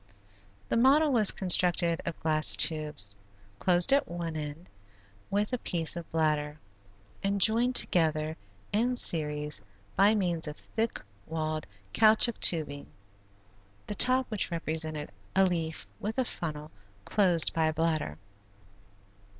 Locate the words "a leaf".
15.35-15.85